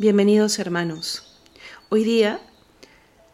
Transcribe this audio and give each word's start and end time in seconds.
Bienvenidos 0.00 0.60
hermanos. 0.60 1.24
Hoy 1.88 2.04
día 2.04 2.40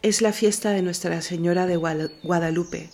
es 0.01 0.23
la 0.23 0.33
fiesta 0.33 0.71
de 0.71 0.81
Nuestra 0.81 1.21
Señora 1.21 1.67
de 1.67 1.77
Guadalupe. 1.77 2.89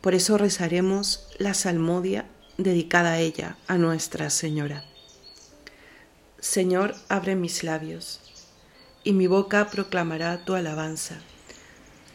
Por 0.00 0.14
eso 0.14 0.38
rezaremos 0.38 1.26
la 1.36 1.52
salmodia 1.54 2.26
dedicada 2.58 3.14
a 3.14 3.18
ella, 3.18 3.58
a 3.66 3.76
Nuestra 3.76 4.30
Señora. 4.30 4.84
Señor, 6.38 6.94
abre 7.08 7.34
mis 7.34 7.64
labios, 7.64 8.20
y 9.02 9.14
mi 9.14 9.26
boca 9.26 9.68
proclamará 9.68 10.44
tu 10.44 10.54
alabanza. 10.54 11.16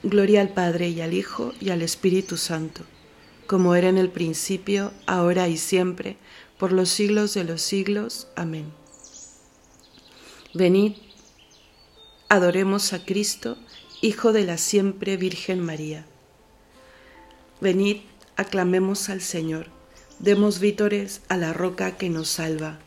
Gloria 0.03 0.39
al 0.39 0.53
Padre 0.53 0.87
y 0.87 1.01
al 1.01 1.13
Hijo 1.13 1.51
y 1.59 1.71
al 1.71 1.81
Espíritu 1.81 2.37
Santo, 2.37 2.83
como 3.45 3.75
era 3.75 3.89
en 3.89 3.97
el 3.97 4.09
principio, 4.09 4.93
ahora 5.05 5.49
y 5.49 5.57
siempre, 5.57 6.15
por 6.57 6.71
los 6.71 6.87
siglos 6.87 7.33
de 7.33 7.43
los 7.43 7.61
siglos. 7.61 8.29
Amén. 8.37 8.82
Venid, 10.55 10.93
adoremos 12.29 12.93
a 12.93 13.03
Cristo, 13.03 13.57
Hijo 14.01 14.33
de 14.33 14.45
la 14.45 14.59
siempre 14.59 15.17
Virgen 15.17 15.59
María. 15.59 16.05
Venid, 17.59 18.01
aclamemos 18.35 19.09
al 19.09 19.21
Señor, 19.21 19.69
demos 20.19 20.59
vítores 20.59 21.21
a 21.27 21.37
la 21.37 21.53
roca 21.53 21.97
que 21.97 22.11
nos 22.11 22.29
salva, 22.29 22.77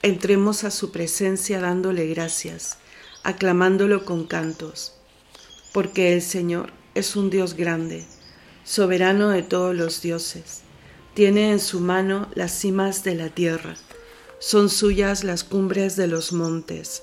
entremos 0.00 0.64
a 0.64 0.70
su 0.70 0.92
presencia 0.92 1.60
dándole 1.60 2.06
gracias, 2.06 2.78
aclamándolo 3.22 4.06
con 4.06 4.26
cantos, 4.26 4.94
porque 5.74 6.14
el 6.14 6.22
Señor 6.22 6.72
es 6.94 7.16
un 7.16 7.28
Dios 7.28 7.52
grande, 7.52 8.06
soberano 8.64 9.28
de 9.28 9.42
todos 9.42 9.74
los 9.74 10.00
dioses, 10.00 10.62
tiene 11.12 11.52
en 11.52 11.60
su 11.60 11.80
mano 11.80 12.28
las 12.34 12.52
cimas 12.52 13.04
de 13.04 13.14
la 13.14 13.28
tierra, 13.28 13.74
son 14.38 14.70
suyas 14.70 15.22
las 15.22 15.44
cumbres 15.44 15.96
de 15.96 16.06
los 16.06 16.32
montes 16.32 17.02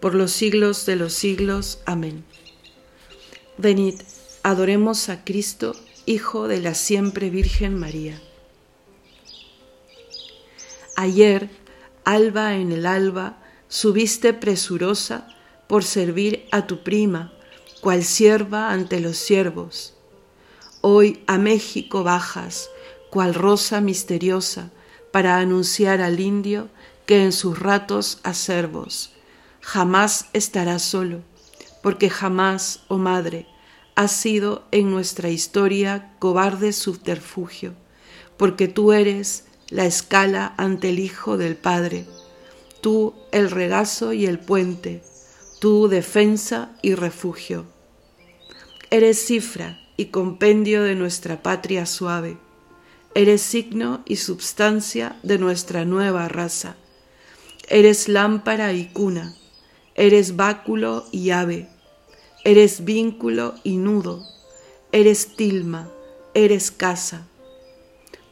por 0.00 0.14
los 0.14 0.32
siglos 0.32 0.86
de 0.86 0.96
los 0.96 1.12
siglos. 1.12 1.80
Amén. 1.86 2.24
Venid, 3.56 4.00
adoremos 4.42 5.08
a 5.08 5.24
Cristo, 5.24 5.74
Hijo 6.06 6.48
de 6.48 6.60
la 6.62 6.74
siempre 6.74 7.28
Virgen 7.28 7.78
María. 7.78 8.18
Ayer, 10.96 11.50
alba 12.04 12.54
en 12.54 12.72
el 12.72 12.86
alba, 12.86 13.42
subiste 13.68 14.32
presurosa 14.32 15.28
por 15.66 15.84
servir 15.84 16.46
a 16.50 16.66
tu 16.66 16.82
prima, 16.82 17.32
cual 17.82 18.04
sierva 18.04 18.72
ante 18.72 19.00
los 19.00 19.18
siervos. 19.18 19.94
Hoy 20.80 21.22
a 21.26 21.36
México 21.36 22.04
bajas, 22.04 22.70
cual 23.10 23.34
rosa 23.34 23.82
misteriosa, 23.82 24.70
para 25.12 25.36
anunciar 25.36 26.00
al 26.00 26.20
indio 26.20 26.70
que 27.04 27.22
en 27.22 27.32
sus 27.32 27.58
ratos 27.58 28.20
acervos 28.22 29.12
jamás 29.68 30.30
estarás 30.32 30.80
solo, 30.80 31.20
porque 31.82 32.08
jamás, 32.08 32.80
oh 32.88 32.96
Madre, 32.96 33.46
has 33.96 34.12
sido 34.12 34.64
en 34.70 34.90
nuestra 34.90 35.28
historia 35.28 36.14
cobarde 36.20 36.72
subterfugio, 36.72 37.74
porque 38.38 38.66
tú 38.66 38.94
eres 38.94 39.44
la 39.68 39.84
escala 39.84 40.54
ante 40.56 40.88
el 40.88 40.98
Hijo 40.98 41.36
del 41.36 41.54
Padre, 41.54 42.06
tú 42.80 43.14
el 43.30 43.50
regazo 43.50 44.14
y 44.14 44.24
el 44.24 44.38
puente, 44.38 45.02
tú 45.60 45.88
defensa 45.88 46.70
y 46.80 46.94
refugio. 46.94 47.66
Eres 48.88 49.22
cifra 49.22 49.78
y 49.98 50.06
compendio 50.06 50.82
de 50.82 50.94
nuestra 50.94 51.42
patria 51.42 51.84
suave, 51.84 52.38
eres 53.14 53.42
signo 53.42 54.00
y 54.06 54.16
substancia 54.16 55.18
de 55.22 55.38
nuestra 55.38 55.84
nueva 55.84 56.26
raza, 56.26 56.76
eres 57.68 58.08
lámpara 58.08 58.72
y 58.72 58.86
cuna, 58.86 59.34
Eres 59.98 60.36
báculo 60.36 61.06
y 61.10 61.30
ave, 61.30 61.68
eres 62.44 62.84
vínculo 62.84 63.56
y 63.64 63.78
nudo, 63.78 64.22
eres 64.92 65.34
tilma, 65.34 65.90
eres 66.34 66.70
casa. 66.70 67.26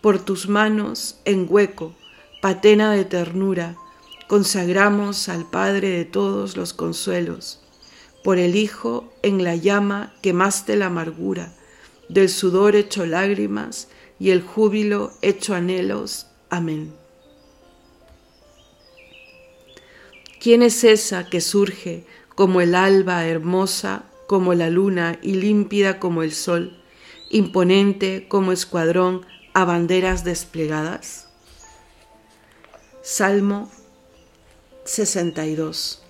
Por 0.00 0.25
tus 0.25 0.49
manos 0.49 1.19
en 1.25 1.44
hueco, 1.50 1.93
patena 2.41 2.93
de 2.93 3.04
ternura, 3.04 3.75
consagramos 4.28 5.28
al 5.28 5.50
Padre 5.50 5.88
de 5.88 6.04
todos 6.04 6.56
los 6.56 6.72
consuelos. 6.72 7.59
Por 8.22 8.38
el 8.38 8.54
Hijo 8.54 9.12
en 9.22 9.43
la 9.43 9.56
llama 9.56 10.15
quemaste 10.22 10.77
la 10.77 10.87
amargura, 10.87 11.53
del 12.09 12.28
sudor 12.28 12.77
hecho 12.77 13.06
lágrimas 13.06 13.88
y 14.21 14.31
el 14.31 14.41
júbilo 14.41 15.10
hecho 15.21 15.53
anhelos. 15.53 16.28
Amén. 16.48 17.05
¿Quién 20.46 20.62
es 20.62 20.84
esa 20.84 21.28
que 21.28 21.40
surge 21.40 22.04
como 22.36 22.60
el 22.60 22.76
alba 22.76 23.26
hermosa, 23.26 24.04
como 24.28 24.54
la 24.54 24.70
luna 24.70 25.18
y 25.20 25.32
límpida 25.32 25.98
como 25.98 26.22
el 26.22 26.30
sol, 26.30 26.80
imponente 27.30 28.28
como 28.28 28.52
escuadrón 28.52 29.26
a 29.54 29.64
banderas 29.64 30.22
desplegadas? 30.22 31.26
Salmo 33.02 33.68
62 34.84 36.00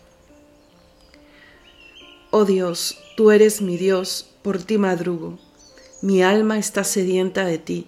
Oh 2.31 2.45
Dios, 2.45 2.99
tú 3.17 3.31
eres 3.31 3.63
mi 3.63 3.79
Dios, 3.79 4.35
por 4.43 4.63
ti 4.63 4.77
madrugo. 4.77 5.39
Mi 6.03 6.23
alma 6.23 6.59
está 6.59 6.85
sedienta 6.85 7.47
de 7.47 7.57
ti, 7.57 7.87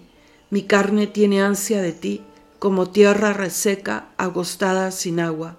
mi 0.49 0.63
carne 0.63 1.05
tiene 1.05 1.43
ansia 1.43 1.79
de 1.79 1.91
ti, 1.91 2.23
como 2.57 2.89
tierra 2.89 3.33
reseca, 3.33 4.09
agostada 4.17 4.89
sin 4.89 5.19
agua 5.19 5.58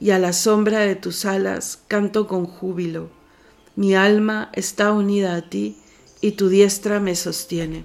y 0.00 0.10
a 0.10 0.18
la 0.18 0.32
sombra 0.32 0.80
de 0.80 0.96
tus 0.96 1.24
alas 1.24 1.80
canto 1.88 2.26
con 2.26 2.46
júbilo. 2.46 3.10
Mi 3.76 3.94
alma 3.94 4.50
está 4.54 4.92
unida 4.92 5.36
a 5.36 5.42
ti 5.42 5.76
y 6.20 6.32
tu 6.32 6.48
diestra 6.48 7.00
me 7.00 7.14
sostiene. 7.14 7.84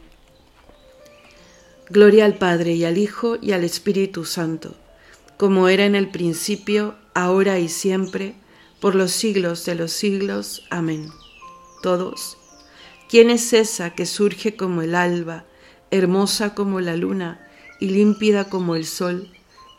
Gloria 1.89 2.25
al 2.25 2.37
Padre 2.37 2.73
y 2.73 2.85
al 2.85 2.97
Hijo 2.97 3.37
y 3.41 3.51
al 3.51 3.63
Espíritu 3.63 4.23
Santo, 4.23 4.75
como 5.37 5.67
era 5.67 5.85
en 5.85 5.95
el 5.95 6.09
principio, 6.09 6.95
ahora 7.13 7.59
y 7.59 7.67
siempre, 7.67 8.35
por 8.79 8.95
los 8.95 9.11
siglos 9.11 9.65
de 9.65 9.75
los 9.75 9.91
siglos. 9.91 10.65
Amén. 10.69 11.09
Todos. 11.81 12.37
¿Quién 13.09 13.29
es 13.29 13.51
esa 13.51 13.89
que 13.89 14.05
surge 14.05 14.55
como 14.55 14.81
el 14.81 14.95
alba, 14.95 15.43
hermosa 15.91 16.55
como 16.55 16.79
la 16.79 16.95
luna 16.95 17.45
y 17.81 17.89
límpida 17.89 18.47
como 18.47 18.75
el 18.75 18.85
sol? 18.85 19.29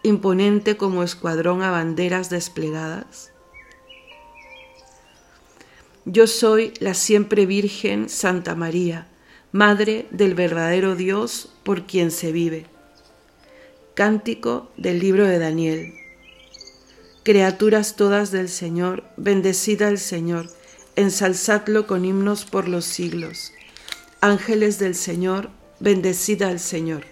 Imponente 0.02 0.76
como 0.76 1.02
escuadrón 1.02 1.62
a 1.62 1.70
banderas 1.70 2.31
desplegadas? 2.31 3.32
Yo 6.04 6.26
soy 6.26 6.75
la 6.81 6.94
siempre 6.94 7.46
Virgen 7.46 8.08
Santa 8.08 8.54
María, 8.56 9.06
Madre 9.52 10.06
del 10.10 10.34
verdadero 10.34 10.96
Dios 10.96 11.52
por 11.62 11.87
quien 11.87 12.10
se 12.10 12.32
vive. 12.32 12.64
Cántico 13.93 14.70
del 14.78 14.99
libro 14.99 15.26
de 15.26 15.38
Daniel. 15.38 15.93
Criaturas 17.22 17.94
todas 17.94 18.31
del 18.31 18.48
Señor, 18.48 19.05
bendecida 19.19 19.88
el 19.88 19.98
Señor, 19.98 20.48
ensalzadlo 20.96 21.87
con 21.87 22.06
himnos 22.06 22.46
por 22.46 22.66
los 22.66 22.87
siglos. 22.87 23.52
Ángeles 24.22 24.78
del 24.78 24.94
Señor, 24.94 25.50
bendecida 25.78 26.48
al 26.48 26.58
Señor. 26.58 27.11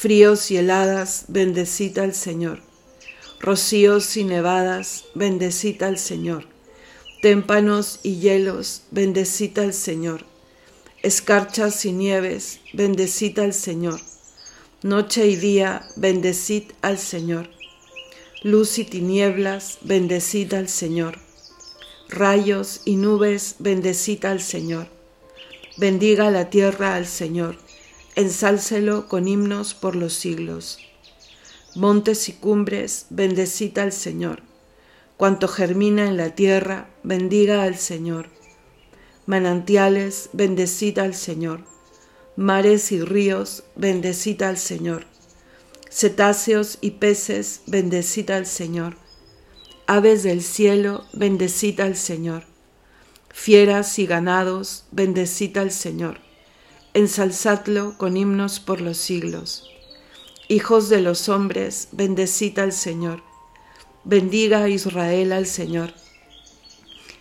Fríos 0.00 0.50
y 0.50 0.56
heladas, 0.56 1.24
bendecida 1.28 2.02
al 2.04 2.14
Señor. 2.14 2.60
Rocíos 3.40 4.16
y 4.16 4.24
nevadas, 4.24 5.04
bendecida 5.14 5.88
al 5.88 5.98
Señor. 5.98 6.46
Témpanos 7.22 8.00
y 8.02 8.16
hielos, 8.16 8.82
bendecida 8.90 9.62
al 9.62 9.74
Señor. 9.74 10.24
Escarchas 11.02 11.84
y 11.84 11.92
nieves, 11.92 12.60
bendecida 12.72 13.44
al 13.44 13.54
Señor. 13.54 14.00
Noche 14.82 15.26
y 15.26 15.36
día, 15.36 15.88
bendecid 15.96 16.64
al 16.82 16.98
Señor 16.98 17.48
luz 18.42 18.78
y 18.78 18.84
tinieblas, 18.84 19.78
bendecid 19.82 20.54
al 20.54 20.68
Señor. 20.68 21.18
Rayos 22.08 22.82
y 22.84 22.96
nubes, 22.96 23.56
bendecid 23.58 24.24
al 24.24 24.40
Señor. 24.40 24.86
Bendiga 25.76 26.30
la 26.30 26.50
tierra 26.50 26.94
al 26.94 27.06
Señor, 27.06 27.56
ensálcelo 28.18 29.08
con 29.08 29.28
himnos 29.28 29.74
por 29.74 29.96
los 29.96 30.12
siglos. 30.12 30.78
Montes 31.74 32.28
y 32.28 32.34
cumbres, 32.34 33.06
bendecid 33.10 33.78
al 33.78 33.92
Señor. 33.92 34.42
Cuanto 35.16 35.48
germina 35.48 36.06
en 36.06 36.16
la 36.16 36.34
tierra, 36.34 36.90
bendiga 37.02 37.62
al 37.62 37.76
Señor. 37.76 38.28
Manantiales, 39.26 40.30
bendecid 40.32 40.98
al 40.98 41.14
Señor. 41.14 41.64
Mares 42.36 42.92
y 42.92 43.00
ríos, 43.00 43.64
bendecid 43.76 44.42
al 44.42 44.58
Señor 44.58 45.06
cetáceos 45.90 46.78
y 46.80 46.92
peces, 46.92 47.62
bendecid 47.66 48.30
al 48.30 48.46
Señor. 48.46 48.96
Aves 49.86 50.22
del 50.22 50.42
cielo, 50.42 51.04
bendecid 51.12 51.80
al 51.80 51.96
Señor. 51.96 52.44
Fieras 53.30 53.98
y 53.98 54.06
ganados, 54.06 54.86
bendecid 54.90 55.56
al 55.56 55.70
Señor. 55.70 56.20
Ensalzadlo 56.98 57.96
con 57.96 58.16
himnos 58.16 58.58
por 58.58 58.80
los 58.80 58.96
siglos. 58.96 59.70
Hijos 60.48 60.88
de 60.88 61.00
los 61.00 61.28
hombres, 61.28 61.88
bendecid 61.92 62.58
al 62.58 62.72
Señor. 62.72 63.22
Bendiga 64.02 64.68
Israel 64.68 65.32
al 65.32 65.46
Señor. 65.46 65.94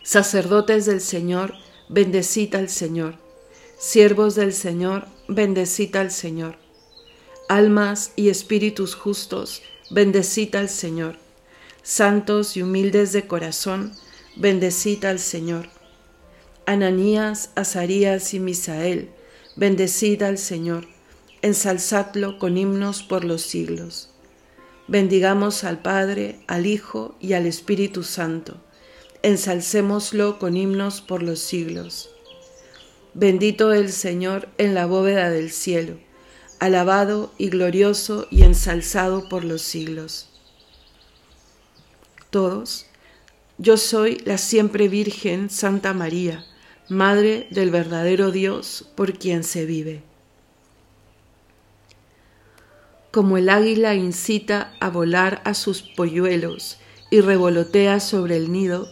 Sacerdotes 0.02 0.88
del 0.88 1.02
Señor, 1.02 1.54
bendecid 1.90 2.56
al 2.56 2.70
Señor. 2.70 3.18
Siervos 3.78 4.34
del 4.34 4.54
Señor, 4.54 5.06
bendecid 5.28 5.96
al 5.96 6.10
Señor 6.10 6.58
almas 7.48 8.12
y 8.16 8.30
espíritus 8.30 8.96
justos, 8.96 9.62
bendecid 9.90 10.56
al 10.56 10.70
Señor. 10.70 11.18
Santos 11.82 12.58
y 12.58 12.62
humildes 12.62 13.14
de 13.14 13.26
corazón, 13.28 13.94
bendecid 14.36 15.06
al 15.06 15.20
Señor. 15.20 15.70
Ananías, 16.66 17.52
Azarías 17.56 18.34
y 18.34 18.40
Misael, 18.40 19.10
bendecid 19.58 20.24
al 20.24 20.38
Señor. 20.38 20.88
Ensalzadlo 21.42 22.40
con 22.40 22.58
himnos 22.58 23.04
por 23.04 23.26
los 23.26 23.42
siglos. 23.42 24.10
Bendigamos 24.88 25.66
al 25.66 25.82
Padre, 25.82 26.40
al 26.48 26.66
Hijo 26.66 27.16
y 27.20 27.34
al 27.34 27.46
Espíritu 27.46 28.04
Santo. 28.04 28.56
Ensalcémoslo 29.22 30.40
con 30.40 30.56
himnos 30.56 31.02
por 31.02 31.22
los 31.22 31.40
siglos. 31.40 32.10
Bendito 33.14 33.74
el 33.74 33.92
Señor 33.92 34.48
en 34.58 34.74
la 34.74 34.86
bóveda 34.86 35.30
del 35.30 35.52
cielo 35.52 35.98
alabado 36.60 37.32
y 37.38 37.50
glorioso 37.50 38.28
y 38.32 38.44
ensalzado 38.44 39.30
por 39.30 39.44
los 39.44 39.62
siglos. 39.62 40.30
Todos, 42.30 42.88
yo 43.58 43.78
soy 43.78 44.22
la 44.26 44.38
siempre 44.38 44.88
Virgen 44.88 45.50
Santa 45.50 45.94
María, 45.94 46.46
Madre 46.90 47.48
del 47.52 47.70
verdadero 47.70 48.32
Dios 48.32 48.90
por 48.96 49.18
quien 49.18 49.44
se 49.44 49.66
vive. 49.66 50.04
Como 53.12 53.38
el 53.38 53.50
águila 53.50 53.94
incita 53.96 54.74
a 54.80 54.90
volar 54.90 55.42
a 55.44 55.54
sus 55.54 55.82
polluelos 55.82 56.78
y 57.10 57.20
revolotea 57.20 58.00
sobre 58.00 58.38
el 58.38 58.54
nido, 58.54 58.88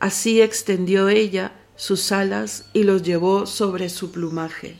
así 0.00 0.42
extendió 0.42 1.08
ella 1.08 1.52
sus 1.76 2.12
alas 2.12 2.66
y 2.74 2.82
los 2.82 3.02
llevó 3.02 3.46
sobre 3.46 3.88
su 3.88 4.12
plumaje. 4.12 4.76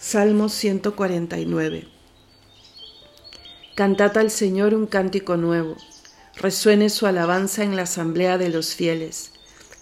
Salmo 0.00 0.48
149. 0.48 1.86
Cantad 3.74 4.16
al 4.16 4.30
Señor 4.30 4.72
un 4.72 4.86
cántico 4.86 5.36
nuevo, 5.36 5.76
resuene 6.36 6.88
su 6.88 7.06
alabanza 7.06 7.62
en 7.62 7.76
la 7.76 7.82
asamblea 7.82 8.38
de 8.38 8.48
los 8.48 8.74
fieles, 8.74 9.32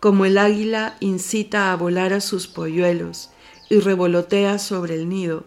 Como 0.00 0.24
el 0.24 0.38
águila 0.38 0.96
incita 1.00 1.70
a 1.70 1.76
volar 1.76 2.14
a 2.14 2.22
sus 2.22 2.46
polluelos 2.46 3.28
y 3.68 3.80
revolotea 3.80 4.58
sobre 4.58 4.94
el 4.94 5.10
nido, 5.10 5.44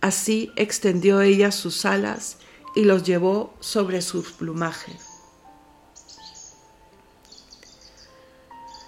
así 0.00 0.50
extendió 0.56 1.20
ella 1.20 1.52
sus 1.52 1.84
alas 1.84 2.38
y 2.74 2.84
los 2.84 3.04
llevó 3.04 3.54
sobre 3.60 4.02
sus 4.02 4.32
plumajes. 4.32 5.06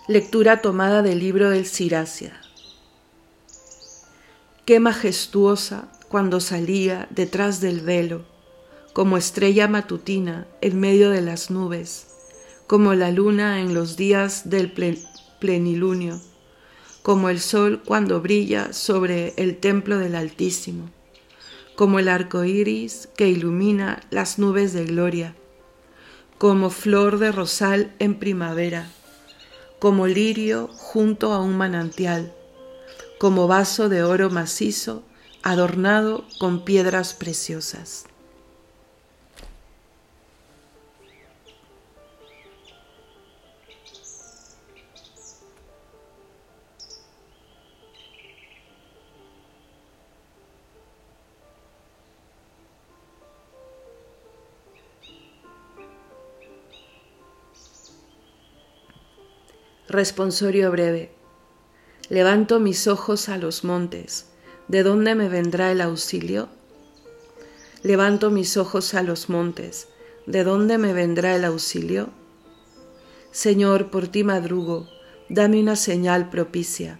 Lectura 0.08 0.60
tomada 0.60 1.02
del 1.02 1.20
libro 1.20 1.50
del 1.50 1.66
Siracia. 1.66 2.40
Qué 4.64 4.80
majestuosa 4.80 5.88
cuando 6.08 6.40
salía 6.40 7.06
detrás 7.10 7.60
del 7.60 7.80
velo, 7.80 8.25
como 8.92 9.16
estrella 9.16 9.68
matutina 9.68 10.48
en 10.60 10.80
medio 10.80 11.10
de 11.10 11.22
las 11.22 11.50
nubes, 11.50 12.08
como 12.66 12.94
la 12.94 13.11
luna 13.11 13.61
en 13.61 13.75
los 13.75 13.96
días 13.96 14.50
del 14.50 14.73
plenilunio, 15.40 16.20
como 17.02 17.28
el 17.28 17.40
sol 17.40 17.82
cuando 17.85 18.20
brilla 18.20 18.73
sobre 18.73 19.35
el 19.37 19.58
templo 19.58 19.99
del 19.99 20.14
Altísimo, 20.14 20.90
como 21.75 21.99
el 21.99 22.08
arco 22.08 22.44
iris 22.44 23.08
que 23.16 23.28
ilumina 23.28 24.00
las 24.11 24.38
nubes 24.38 24.73
de 24.73 24.85
gloria, 24.85 25.35
como 26.38 26.70
flor 26.70 27.18
de 27.18 27.32
rosal 27.32 27.94
en 27.99 28.18
primavera, 28.18 28.90
como 29.78 30.06
lirio 30.06 30.68
junto 30.68 31.32
a 31.32 31.40
un 31.40 31.56
manantial 31.56 32.32
como 33.18 33.46
vaso 33.49 33.88
de 33.88 34.02
oro 34.02 34.28
macizo 34.30 35.02
adornado 35.42 36.25
con 36.38 36.64
piedras 36.64 37.14
preciosas. 37.14 38.04
Responsorio 59.88 60.72
breve. 60.72 61.12
Levanto 62.08 62.58
mis 62.58 62.88
ojos 62.88 63.28
a 63.28 63.38
los 63.38 63.62
montes. 63.62 64.26
¿De 64.66 64.82
dónde 64.82 65.14
me 65.14 65.28
vendrá 65.28 65.70
el 65.70 65.80
auxilio? 65.80 66.48
Levanto 67.84 68.32
mis 68.32 68.56
ojos 68.56 68.94
a 68.94 69.04
los 69.04 69.28
montes. 69.28 69.86
¿De 70.26 70.42
dónde 70.42 70.76
me 70.76 70.92
vendrá 70.92 71.36
el 71.36 71.44
auxilio? 71.44 72.10
Señor, 73.30 73.92
por 73.92 74.08
ti 74.08 74.24
madrugo, 74.24 74.88
dame 75.28 75.60
una 75.60 75.76
señal 75.76 76.30
propicia. 76.30 76.98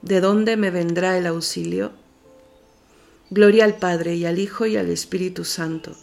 ¿De 0.00 0.20
dónde 0.20 0.56
me 0.56 0.70
vendrá 0.70 1.18
el 1.18 1.26
auxilio? 1.26 1.90
Gloria 3.28 3.64
al 3.64 3.74
Padre 3.74 4.14
y 4.14 4.24
al 4.24 4.38
Hijo 4.38 4.66
y 4.66 4.76
al 4.76 4.88
Espíritu 4.90 5.44
Santo. 5.44 5.96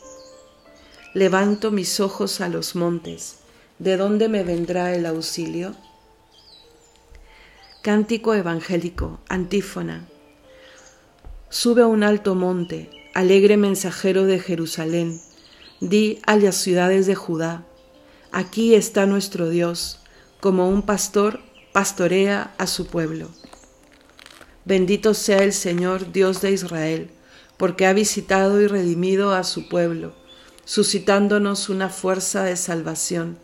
Levanto 1.13 1.71
mis 1.71 2.01
ojos 2.01 2.41
a 2.41 2.49
los 2.49 2.75
montes. 2.75 3.44
¿De 3.77 3.98
dónde 3.98 4.29
me 4.29 4.46
vendrá 4.46 4.96
el 4.96 5.05
auxilio? 5.05 5.75
Cántico 7.82 8.34
evangélico, 8.34 9.20
antífona. 9.27 10.08
Sube 11.50 11.82
a 11.82 11.88
un 11.88 12.03
alto 12.03 12.36
monte, 12.36 12.89
alegre 13.13 13.58
mensajero 13.58 14.24
de 14.24 14.39
Jerusalén, 14.39 15.20
di 15.82 16.22
a 16.25 16.38
las 16.38 16.55
ciudades 16.55 17.05
de 17.05 17.15
Judá, 17.15 17.65
aquí 18.32 18.75
está 18.75 19.05
nuestro 19.08 19.50
Dios, 19.50 20.00
como 20.39 20.70
un 20.70 20.82
pastor 20.82 21.41
pastorea 21.74 22.55
a 22.58 22.67
su 22.67 22.88
pueblo. 22.88 23.29
Bendito 24.63 25.13
sea 25.13 25.39
el 25.39 25.51
Señor 25.51 26.13
Dios 26.13 26.39
de 26.39 26.51
Israel, 26.51 27.10
porque 27.58 27.88
ha 27.88 27.91
visitado 27.91 28.62
y 28.62 28.67
redimido 28.67 29.34
a 29.34 29.44
su 29.44 29.67
pueblo, 29.67 30.13
suscitándonos 30.63 31.67
una 31.67 31.89
fuerza 31.89 32.44
de 32.44 32.55
salvación 32.55 33.44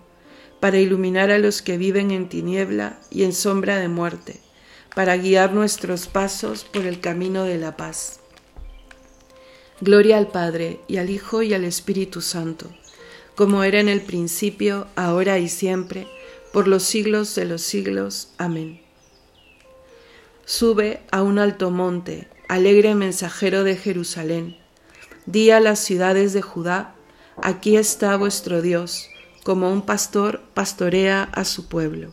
para 0.61 0.77
iluminar 0.77 1.31
a 1.31 1.39
los 1.39 1.63
que 1.63 1.77
viven 1.77 2.11
en 2.11 2.29
tiniebla 2.29 2.99
y 3.09 3.23
en 3.23 3.33
sombra 3.33 3.79
de 3.79 3.87
muerte, 3.89 4.39
para 4.95 5.17
guiar 5.17 5.53
nuestros 5.53 6.07
pasos 6.07 6.63
por 6.63 6.85
el 6.85 7.01
camino 7.01 7.43
de 7.43 7.57
la 7.57 7.75
paz. 7.75 8.19
Gloria 9.81 10.19
al 10.19 10.27
Padre, 10.27 10.79
y 10.87 10.97
al 10.97 11.09
Hijo, 11.09 11.41
y 11.41 11.55
al 11.55 11.63
Espíritu 11.63 12.21
Santo, 12.21 12.71
como 13.35 13.63
era 13.63 13.79
en 13.79 13.89
el 13.89 14.01
principio, 14.01 14.87
ahora 14.95 15.39
y 15.39 15.49
siempre, 15.49 16.07
por 16.53 16.67
los 16.67 16.83
siglos 16.83 17.33
de 17.33 17.45
los 17.45 17.63
siglos. 17.63 18.29
Amén. 18.37 18.81
Sube 20.45 21.01
a 21.11 21.23
un 21.23 21.39
alto 21.39 21.71
monte, 21.71 22.27
alegre 22.47 22.93
mensajero 22.93 23.63
de 23.63 23.77
Jerusalén. 23.77 24.57
Di 25.25 25.49
a 25.49 25.59
las 25.59 25.79
ciudades 25.79 26.33
de 26.33 26.43
Judá, 26.43 26.93
aquí 27.41 27.77
está 27.77 28.15
vuestro 28.15 28.61
Dios 28.61 29.10
como 29.43 29.71
un 29.71 29.81
pastor 29.81 30.41
pastorea 30.53 31.23
a 31.23 31.45
su 31.45 31.67
pueblo. 31.67 32.11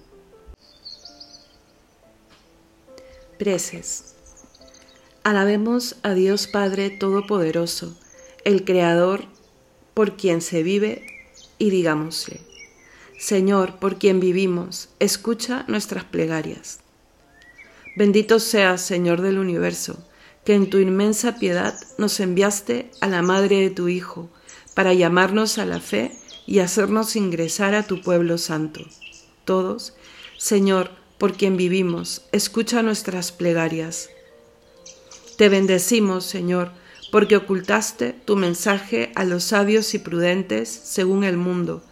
Preces. 3.38 4.14
Alabemos 5.24 5.96
a 6.02 6.14
Dios 6.14 6.46
Padre 6.46 6.90
Todopoderoso, 6.90 7.96
el 8.44 8.64
Creador, 8.64 9.24
por 9.94 10.16
quien 10.16 10.40
se 10.40 10.62
vive, 10.62 11.06
y 11.58 11.70
digámosle, 11.70 12.40
Señor, 13.18 13.78
por 13.78 13.98
quien 13.98 14.20
vivimos, 14.20 14.88
escucha 15.00 15.64
nuestras 15.68 16.04
plegarias. 16.04 16.80
Bendito 17.96 18.38
seas, 18.38 18.80
Señor 18.80 19.20
del 19.20 19.38
universo, 19.38 19.98
que 20.44 20.54
en 20.54 20.70
tu 20.70 20.78
inmensa 20.78 21.36
piedad 21.36 21.78
nos 21.98 22.20
enviaste 22.20 22.90
a 23.00 23.08
la 23.08 23.22
Madre 23.22 23.60
de 23.60 23.70
tu 23.70 23.88
Hijo, 23.88 24.30
para 24.74 24.94
llamarnos 24.94 25.58
a 25.58 25.66
la 25.66 25.80
fe 25.80 26.17
y 26.48 26.60
hacernos 26.60 27.14
ingresar 27.14 27.74
a 27.74 27.82
tu 27.86 28.00
pueblo 28.00 28.38
santo. 28.38 28.80
Todos, 29.44 29.92
Señor, 30.38 30.90
por 31.18 31.36
quien 31.36 31.58
vivimos, 31.58 32.22
escucha 32.32 32.82
nuestras 32.82 33.32
plegarias. 33.32 34.08
Te 35.36 35.50
bendecimos, 35.50 36.24
Señor, 36.24 36.72
porque 37.12 37.36
ocultaste 37.36 38.14
tu 38.24 38.36
mensaje 38.36 39.12
a 39.14 39.24
los 39.24 39.44
sabios 39.44 39.92
y 39.92 39.98
prudentes 39.98 40.70
según 40.70 41.22
el 41.22 41.36
mundo, 41.36 41.82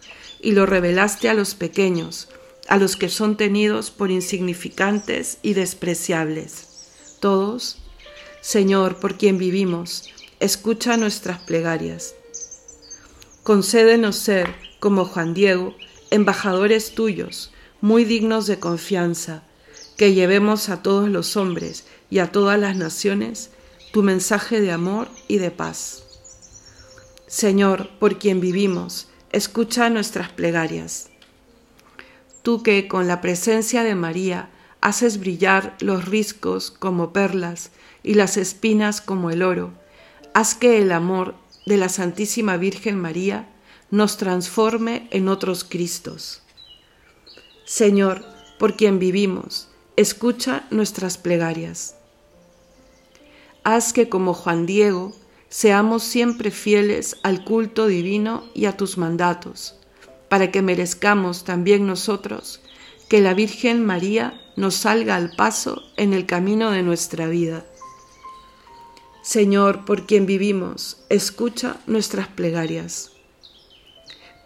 y 0.41 0.53
lo 0.53 0.65
revelaste 0.65 1.29
a 1.29 1.35
los 1.35 1.53
pequeños, 1.53 2.27
a 2.67 2.77
los 2.77 2.95
que 2.95 3.09
son 3.09 3.37
tenidos 3.37 3.91
por 3.91 4.09
insignificantes 4.09 5.37
y 5.43 5.53
despreciables. 5.53 6.89
Todos, 7.19 7.77
Señor, 8.41 8.99
por 8.99 9.17
quien 9.17 9.37
vivimos, 9.37 10.09
escucha 10.39 10.97
nuestras 10.97 11.37
plegarias. 11.41 12.15
Concédenos 13.47 14.17
ser, 14.17 14.53
como 14.81 15.05
Juan 15.05 15.33
Diego, 15.33 15.73
embajadores 16.11 16.95
tuyos, 16.95 17.53
muy 17.79 18.03
dignos 18.03 18.45
de 18.45 18.59
confianza, 18.59 19.41
que 19.95 20.13
llevemos 20.13 20.67
a 20.67 20.83
todos 20.83 21.07
los 21.07 21.37
hombres 21.37 21.85
y 22.09 22.19
a 22.19 22.29
todas 22.29 22.59
las 22.59 22.75
naciones 22.75 23.51
tu 23.93 24.03
mensaje 24.03 24.59
de 24.59 24.73
amor 24.73 25.07
y 25.29 25.37
de 25.37 25.49
paz. 25.49 26.03
Señor, 27.27 27.89
por 27.99 28.19
quien 28.19 28.41
vivimos, 28.41 29.07
escucha 29.31 29.89
nuestras 29.89 30.29
plegarias. 30.29 31.07
Tú 32.41 32.63
que 32.63 32.89
con 32.89 33.07
la 33.07 33.21
presencia 33.21 33.83
de 33.83 33.95
María 33.95 34.49
haces 34.81 35.21
brillar 35.21 35.77
los 35.79 36.03
riscos 36.03 36.69
como 36.69 37.13
perlas 37.13 37.71
y 38.03 38.15
las 38.15 38.35
espinas 38.35 38.99
como 38.99 39.31
el 39.31 39.41
oro, 39.41 39.71
haz 40.33 40.53
que 40.53 40.79
el 40.79 40.91
amor 40.91 41.33
de 41.67 41.75
la 41.75 41.89
Santísima 41.89 42.55
Virgen 42.55 42.97
María 42.97 43.49
nos 43.91 44.15
transforme 44.15 45.09
en 45.11 45.27
otros 45.27 45.65
Cristos. 45.65 46.41
Señor, 47.65 48.23
por 48.57 48.77
quien 48.77 48.99
vivimos, 48.99 49.67
escucha 49.97 50.65
nuestras 50.71 51.17
plegarias. 51.17 51.95
Haz 53.65 53.91
que 53.91 54.07
como 54.07 54.33
Juan 54.33 54.65
Diego 54.65 55.13
seamos 55.49 56.03
siempre 56.03 56.51
fieles 56.51 57.17
al 57.21 57.43
culto 57.43 57.87
divino 57.87 58.45
y 58.53 58.63
a 58.63 58.77
tus 58.77 58.97
mandatos, 58.97 59.75
para 60.29 60.51
que 60.51 60.61
merezcamos 60.61 61.43
también 61.43 61.85
nosotros 61.85 62.61
que 63.09 63.19
la 63.19 63.33
Virgen 63.33 63.85
María 63.85 64.39
nos 64.55 64.75
salga 64.75 65.17
al 65.17 65.35
paso 65.35 65.83
en 65.97 66.13
el 66.13 66.25
camino 66.25 66.71
de 66.71 66.83
nuestra 66.83 67.27
vida 67.27 67.65
Señor, 69.27 69.83
por 69.83 70.05
quien 70.05 70.25
vivimos, 70.25 71.03
escucha 71.09 71.81
nuestras 71.85 72.29
plegarias. 72.29 73.11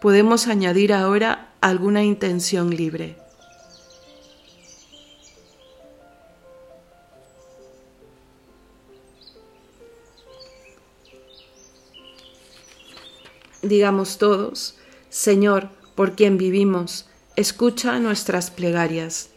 Podemos 0.00 0.48
añadir 0.48 0.92
ahora 0.92 1.54
alguna 1.60 2.02
intención 2.02 2.74
libre. 2.74 3.14
Digamos 13.62 14.18
todos, 14.18 14.74
Señor, 15.10 15.68
por 15.94 16.16
quien 16.16 16.38
vivimos, 16.38 17.06
escucha 17.36 18.00
nuestras 18.00 18.50
plegarias. 18.50 19.31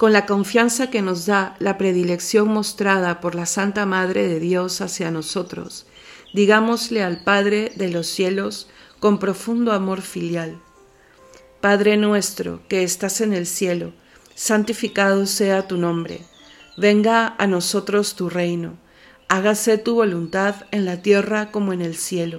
Con 0.00 0.14
la 0.14 0.24
confianza 0.24 0.88
que 0.88 1.02
nos 1.02 1.26
da 1.26 1.56
la 1.58 1.76
predilección 1.76 2.48
mostrada 2.48 3.20
por 3.20 3.34
la 3.34 3.44
Santa 3.44 3.84
Madre 3.84 4.26
de 4.28 4.40
Dios 4.40 4.80
hacia 4.80 5.10
nosotros, 5.10 5.84
digámosle 6.32 7.02
al 7.02 7.22
Padre 7.22 7.70
de 7.76 7.90
los 7.90 8.06
cielos 8.06 8.70
con 8.98 9.18
profundo 9.18 9.72
amor 9.72 10.00
filial. 10.00 10.58
Padre 11.60 11.98
nuestro 11.98 12.62
que 12.66 12.82
estás 12.82 13.20
en 13.20 13.34
el 13.34 13.46
cielo, 13.46 13.92
santificado 14.34 15.26
sea 15.26 15.68
tu 15.68 15.76
nombre, 15.76 16.24
venga 16.78 17.34
a 17.36 17.46
nosotros 17.46 18.14
tu 18.14 18.30
reino, 18.30 18.78
hágase 19.28 19.76
tu 19.76 19.96
voluntad 19.96 20.64
en 20.70 20.86
la 20.86 21.02
tierra 21.02 21.50
como 21.50 21.74
en 21.74 21.82
el 21.82 21.94
cielo. 21.94 22.38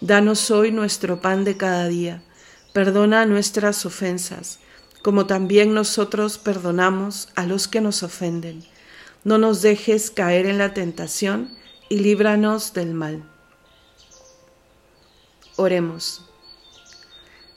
Danos 0.00 0.48
hoy 0.52 0.70
nuestro 0.70 1.20
pan 1.20 1.42
de 1.42 1.56
cada 1.56 1.88
día, 1.88 2.22
perdona 2.72 3.26
nuestras 3.26 3.84
ofensas, 3.84 4.60
como 5.04 5.26
también 5.26 5.74
nosotros 5.74 6.38
perdonamos 6.38 7.28
a 7.34 7.44
los 7.44 7.68
que 7.68 7.82
nos 7.82 8.02
ofenden. 8.02 8.64
No 9.22 9.36
nos 9.36 9.60
dejes 9.60 10.10
caer 10.10 10.46
en 10.46 10.56
la 10.56 10.72
tentación 10.72 11.50
y 11.90 11.98
líbranos 11.98 12.72
del 12.72 12.94
mal. 12.94 13.22
Oremos. 15.56 16.24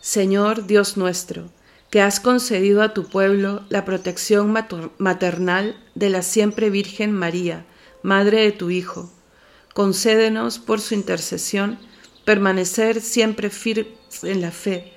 Señor 0.01 0.67
Dios 0.67 0.97
nuestro, 0.97 1.49
que 1.89 2.01
has 2.01 2.19
concedido 2.19 2.81
a 2.81 2.93
tu 2.93 3.07
pueblo 3.07 3.63
la 3.69 3.85
protección 3.85 4.53
maternal 4.97 5.81
de 5.95 6.09
la 6.09 6.23
siempre 6.23 6.69
Virgen 6.69 7.13
María, 7.13 7.65
Madre 8.03 8.41
de 8.41 8.51
tu 8.51 8.71
Hijo. 8.71 9.09
Concédenos 9.73 10.59
por 10.59 10.81
su 10.81 10.95
intercesión 10.95 11.79
permanecer 12.25 12.99
siempre 12.99 13.49
firmes 13.49 13.87
en 14.23 14.41
la 14.41 14.51
fe 14.51 14.96